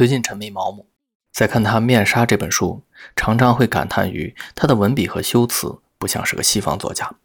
[0.00, 0.86] 最近沉迷毛姆，
[1.30, 2.82] 在看他《面纱》这本书，
[3.14, 7.16] 常常会感叹于他的文笔和修辞不像是个西方作家，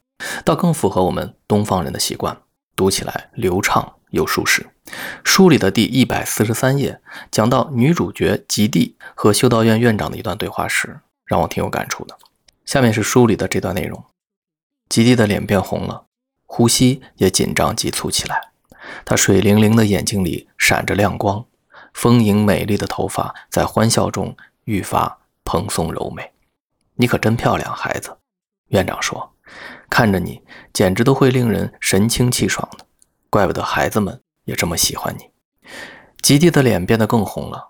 [0.43, 2.37] 倒更符合我们东方人的习惯，
[2.75, 4.67] 读起来流畅又舒适。
[5.23, 6.99] 书里的第一百四十三页
[7.31, 12.17] 讲到女主角吉蒂和修道院院长的一段对话时，让我挺有感触的。
[12.65, 14.03] 下面是书里的这段内容：
[14.89, 16.07] 吉蒂的脸变红了，
[16.45, 18.49] 呼吸也紧张急促起来，
[19.05, 21.45] 她水灵灵的眼睛里闪着亮光。
[21.95, 26.29] 丰盈美丽的头发在欢笑中愈发蓬松柔美，
[26.95, 28.15] 你可真漂亮，孩子。
[28.67, 29.33] 院长说
[29.89, 30.43] ：“看着你，
[30.73, 32.85] 简直都会令人神清气爽的。
[33.29, 35.29] 怪不得孩子们也这么喜欢你。”
[36.21, 37.69] 吉蒂的脸变得更红了，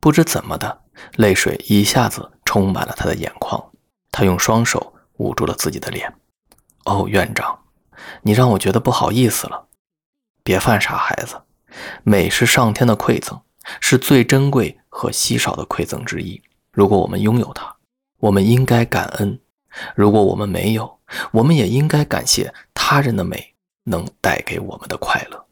[0.00, 0.82] 不知怎么的，
[1.14, 3.70] 泪水一下子充满了他的眼眶。
[4.10, 6.12] 他用双手捂住了自己的脸。
[6.86, 7.60] “哦，院长，
[8.22, 9.68] 你让我觉得不好意思了。
[10.42, 11.40] 别犯傻，孩子。
[12.02, 13.40] 美是上天的馈赠。”
[13.80, 16.40] 是最珍贵和稀少的馈赠之一。
[16.72, 17.74] 如果我们拥有它，
[18.18, 19.38] 我们应该感恩；
[19.94, 20.98] 如果我们没有，
[21.32, 25.44] 我们也应该感谢他人的美能带给我们的快乐。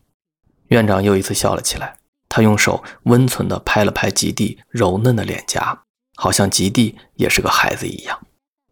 [0.69, 1.97] 院长又一次笑了起来，
[2.29, 5.83] 他用手温存地拍了拍吉蒂柔嫩的脸颊，
[6.17, 8.19] 好像吉蒂也是个孩子一样。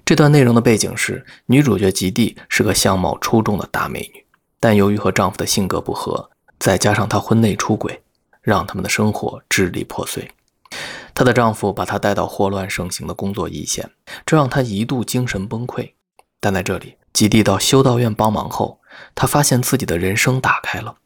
[0.05, 4.25] 这段内容的背景是，女主角吉蒂是个相貌出众的大美女，
[4.59, 8.03] 但由于和丈夫的性格不合，再加上她婚内出轨。
[8.51, 10.29] 让他们的生活支离破碎。
[11.15, 13.89] 她的丈夫把她带到霍乱盛行的工作一线，
[14.27, 15.93] 这让她一度精神崩溃。
[16.41, 18.81] 但在这里，吉蒂到修道院帮忙后，
[19.15, 20.97] 她发现自己的人生打开了。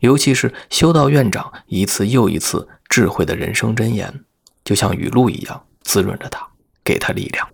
[0.00, 4.24] 尤其是修道院长一次又一次智慧的人生箴言，
[4.64, 6.48] 就像雨露一样滋润着她，
[6.82, 7.46] 给她力量。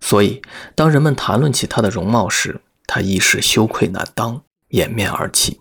[0.00, 0.42] 所以，
[0.74, 5.60] 当人们谈论起她的容貌时，她一时羞愧难当，掩面而泣。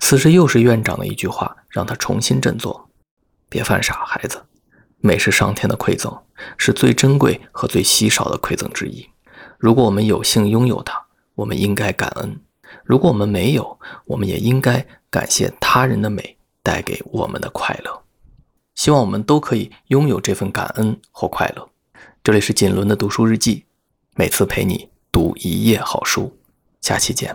[0.00, 2.88] 此时又是院长的一句话，让他重新振作
[3.48, 4.44] ：“别犯傻，孩子。
[4.98, 6.22] 美是上天的馈赠，
[6.56, 9.08] 是最珍贵和最稀少的馈赠之一。
[9.58, 11.00] 如果我们有幸拥有它，
[11.34, 12.30] 我们应该感恩；
[12.84, 18.02] 如果我们没有，我们也应该感谢他人的美带给我们的快乐。
[18.74, 21.68] 希望我们都可以拥有这份感恩或快乐。”
[22.22, 23.64] 这里是锦纶的读书日记，
[24.16, 26.36] 每次陪你读一页好书。
[26.80, 27.34] 下期见。